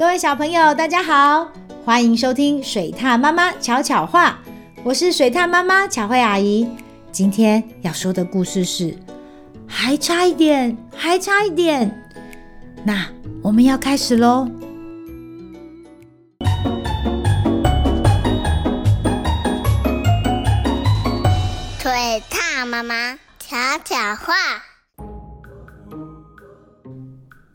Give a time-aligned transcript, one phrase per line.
[0.00, 1.46] 各位小朋友，大家好，
[1.84, 4.38] 欢迎收听水獭妈妈巧巧话。
[4.82, 6.66] 我是水獭妈妈巧慧阿姨。
[7.12, 8.96] 今天要说的故事是
[9.66, 12.02] 还差一点，还差一点。
[12.82, 13.06] 那
[13.42, 14.48] 我们要开始喽。
[21.78, 21.92] 水
[22.30, 24.32] 獭妈妈巧巧话。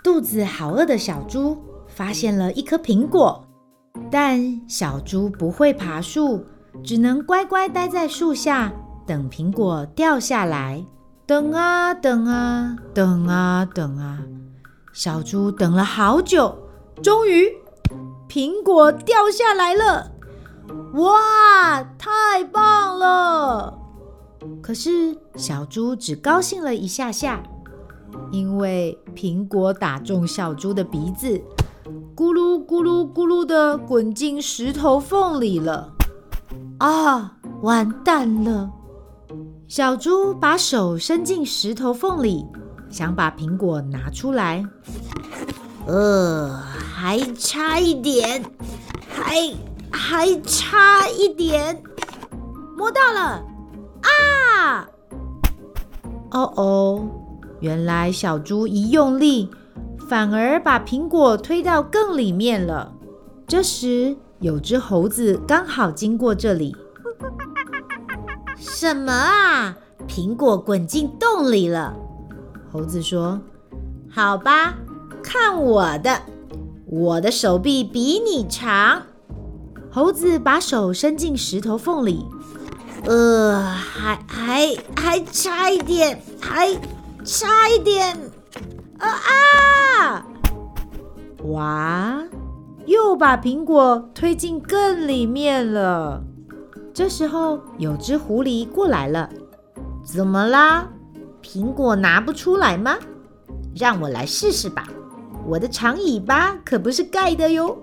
[0.03, 1.59] 肚子好饿的小猪
[1.95, 3.41] 发现了一颗苹果，
[4.11, 6.43] 但小猪不会爬树，
[6.83, 8.73] 只能乖乖待在树下
[9.07, 10.85] 等苹果掉下来。
[11.25, 14.19] 等啊等啊等啊等啊，
[14.93, 16.55] 小猪等了好久，
[17.01, 17.47] 终于
[18.29, 20.11] 苹果掉下来了！
[20.95, 23.79] 哇，太棒了！
[24.61, 27.41] 可是小猪只高兴了一下下，
[28.31, 31.41] 因为苹果打中小猪的鼻子，
[32.15, 35.93] 咕噜咕噜咕噜的滚进石头缝里了。
[36.79, 38.71] 啊，完蛋了！
[39.67, 42.43] 小猪把手伸进石头缝里，
[42.89, 44.65] 想把苹果拿出来。
[45.85, 48.43] 呃，还差一点，
[49.07, 49.53] 还
[49.91, 51.83] 还差一点，
[52.75, 53.43] 摸到了。
[54.01, 54.87] 啊！
[56.31, 57.07] 哦哦，
[57.59, 59.49] 原来小猪一用力，
[60.07, 62.93] 反而把苹果推到更里面了。
[63.47, 66.75] 这时，有只猴子刚好经过这里。
[68.57, 69.77] 什么啊？
[70.07, 71.95] 苹果滚进洞里了！
[72.71, 73.41] 猴子说
[74.09, 74.75] ：“好吧，
[75.23, 76.21] 看我的，
[76.85, 79.03] 我的手臂比你长。”
[79.91, 82.25] 猴子把手伸进石头缝里。
[83.05, 86.73] 呃，还还还差一点，还
[87.23, 88.17] 差一点，
[88.99, 90.25] 啊啊！
[91.45, 92.23] 哇，
[92.85, 96.23] 又把苹果推进更里面了。
[96.93, 99.29] 这时候，有只狐狸过来了。
[100.03, 100.87] 怎么啦？
[101.43, 102.97] 苹果拿不出来吗？
[103.75, 104.87] 让我来试试吧。
[105.45, 107.77] 我的长尾巴可不是盖的哟。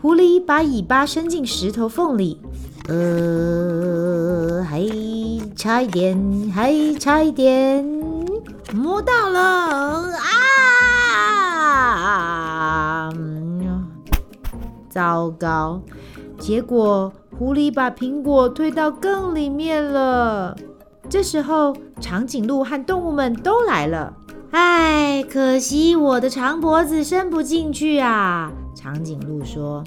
[0.00, 2.40] 狐狸把尾巴伸进石头缝里。
[2.88, 4.86] 呃，还
[5.56, 7.95] 差一点，还差一点，
[8.74, 10.10] 摸到了
[11.78, 13.10] 啊！
[14.88, 15.80] 糟糕，
[16.38, 20.56] 结果狐狸把苹果推到更里面了。
[21.08, 24.14] 这时候，长颈鹿和动物们都来了。
[24.50, 28.50] 哎，可惜我的长脖子伸不进去啊！
[28.74, 29.84] 长颈鹿说：“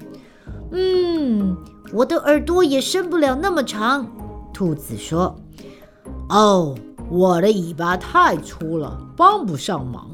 [0.71, 1.57] 嗯。”
[1.91, 4.05] 我的耳朵也伸不了那么长，
[4.53, 5.35] 兔子说
[6.29, 6.75] ：“哦，
[7.09, 10.09] 我的尾巴太粗了，帮不上忙。”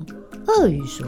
[0.47, 1.05] 鳄鱼说：“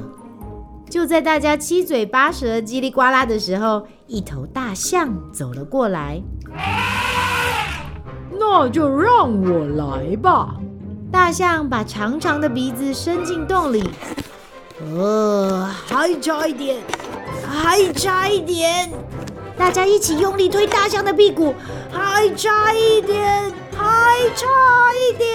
[0.89, 6.21] 就在大家七嘴八舌、叽里呱啦的时候，一头大象走了过来。
[8.39, 10.55] 那就让我来吧。”
[11.09, 13.89] 大象把长长的鼻子伸进洞里，
[14.93, 16.83] 呃，还差一点，
[17.47, 18.91] 还差一点。
[19.57, 21.55] 大家一起用力推大象的屁股，
[21.91, 24.45] 还差一点，还差
[24.93, 25.29] 一点，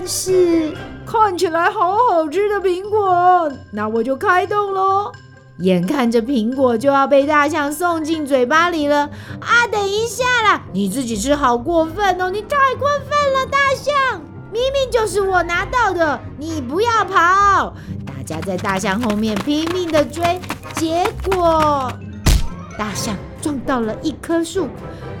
[0.00, 0.72] 但是
[1.04, 5.10] 看起来好好吃的苹果，那我就开动喽！
[5.58, 9.10] 眼看着苹果就要被大象送进嘴巴里了，
[9.40, 10.62] 啊，等一下啦！
[10.72, 14.22] 你自己吃好过分哦，你太过分了，大象！
[14.52, 17.74] 明明就是我拿到的，你不要跑！
[18.06, 20.38] 大家在大象后面拼命的追，
[20.76, 21.92] 结果
[22.78, 24.68] 大象撞到了一棵树，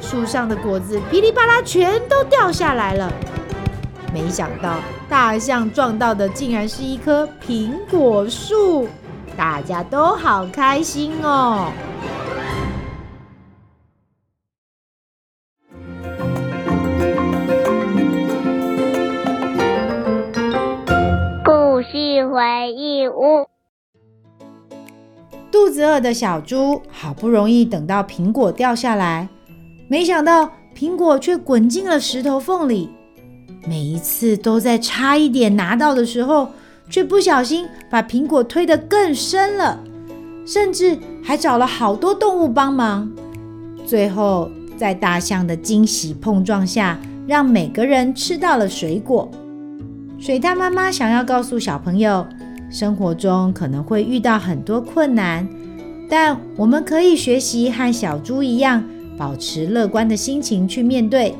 [0.00, 3.12] 树上的果子噼里啪啦全都掉下来了。
[4.12, 8.88] 没想到大象撞到的竟然是一棵苹果树，
[9.36, 11.70] 大家都好开心哦。
[21.44, 23.46] 故事回忆屋。
[25.50, 29.28] 肚子饿的小猪好不容易等到苹果掉下来，
[29.88, 32.90] 没想到苹果却滚进了石头缝里。
[33.68, 36.48] 每一次都在差一点拿到的时候，
[36.88, 39.78] 却不小心把苹果推得更深了，
[40.46, 43.10] 甚至还找了好多动物帮忙。
[43.86, 49.30] 最后，在大象的惊喜碰撞下，让每个人吃到了水果。
[50.18, 52.26] 水獭妈妈想要告诉小朋友，
[52.70, 55.46] 生活中可能会遇到很多困难，
[56.08, 58.82] 但我们可以学习和小猪一样，
[59.18, 61.34] 保持乐观的心情去面对，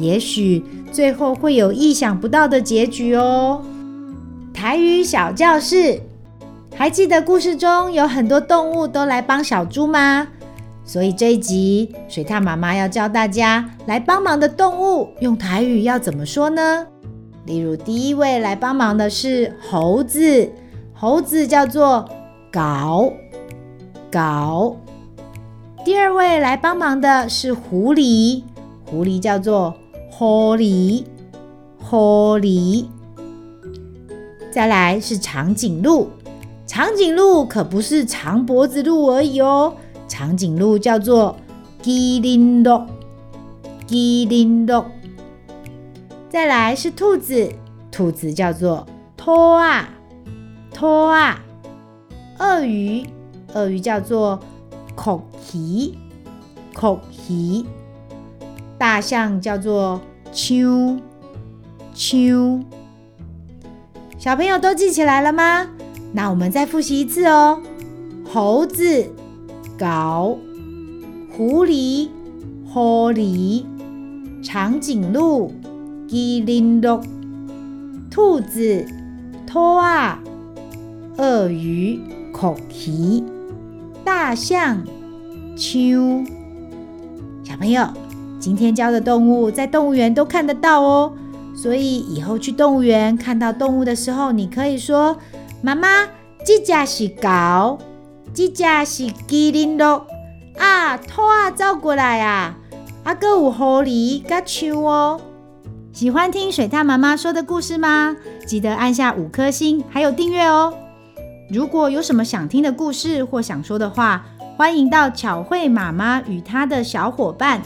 [0.00, 0.62] 也许
[0.92, 3.62] 最后会有意想不到的结局哦。
[4.52, 6.00] 台语小教室。
[6.76, 10.28] 还记得故事中有很多动物都来帮小猪吗？
[10.84, 16.86] 所以这一集水獭妈妈要教大家来帮忙的动物用台语要怎么说呢？
[17.46, 20.52] 例如，第一位来帮忙的是猴子，
[20.94, 22.08] 猴子叫做
[22.52, 23.12] “搞
[24.08, 24.76] 搞”。
[25.84, 28.44] 第二位来帮忙的是狐狸，
[28.84, 29.74] 狐狸叫做
[30.10, 31.04] “狐狸
[31.78, 32.86] 狐狸”。
[34.50, 36.08] 再来是长颈鹿，
[36.66, 39.74] 长颈鹿可不是长脖子鹿而已哦，
[40.08, 41.36] 长颈鹿叫做
[41.82, 42.82] “麒麟鹿
[43.86, 44.84] 麒麟鹿”。
[46.28, 47.52] 再来是兔子，
[47.90, 49.88] 兔子叫做“拖啊
[50.72, 51.40] 拖啊”。
[52.38, 53.06] 鳄鱼，
[53.54, 54.38] 鳄鱼叫做。
[55.00, 55.96] 口蹄，
[56.74, 57.64] 口蹄，
[58.78, 60.00] 大象叫做
[60.32, 60.96] 秋
[61.92, 62.60] 秋。
[64.16, 65.66] 小朋友都记起来了吗？
[66.12, 67.60] 那我们再复习一次哦。
[68.24, 69.06] 猴子，
[69.78, 70.38] 搞；
[71.32, 72.08] 狐狸，
[72.66, 73.64] 狐狸；
[74.42, 75.52] 长颈鹿，
[76.08, 77.00] 麒麟鹿；
[78.10, 78.86] 兔子，
[79.46, 80.18] 拖啊；
[81.16, 82.00] 鳄鱼，
[82.32, 83.24] 口蹄。
[84.04, 84.82] 大象，
[85.56, 86.24] 秋。
[87.44, 87.86] 小朋友，
[88.38, 91.12] 今天教的动物在动物园都看得到哦，
[91.54, 95.16] 所以以后去动物园看到动物的时候，你可以说
[95.60, 96.06] ：“妈妈，
[96.44, 97.78] 这只是狗，
[98.32, 100.02] 这只是麒麟鹿
[100.56, 102.56] 啊，拖啊走过来啊，
[103.02, 105.20] 啊，还有狐狸跟秋哦。”
[105.92, 108.16] 喜欢听水獭妈妈说的故事吗？
[108.46, 110.72] 记得按下五颗星，还有订阅哦。
[111.50, 114.24] 如果有什么想听的故事或想说的话，
[114.56, 117.60] 欢迎到巧慧妈妈与她的小伙伴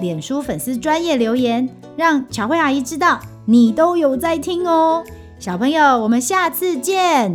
[0.00, 5.02] 脸书粉丝专业留言，让巧慧阿姨知道你都有在听哦。
[5.38, 7.34] 小朋友，我们下次见。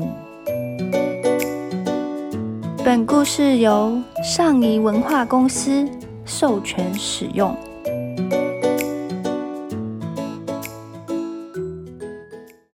[2.83, 5.87] 本故事由上宜文化公司
[6.25, 7.55] 授权使用。